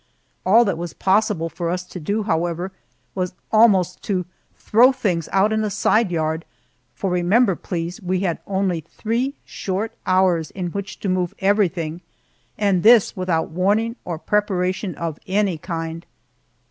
[0.47, 2.71] All that was possible for us to do, however,
[3.13, 6.43] was almost to throw things out in a side yard,
[6.95, 12.01] for remember, please, we had only three short hours in which to move everything
[12.57, 16.03] and this without, warning or preparation of any kind.